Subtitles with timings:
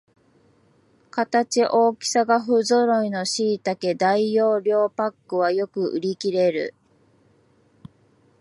[1.11, 6.73] 形、大きさがふぞろいのしいたけ大容量パックはよく売りきれる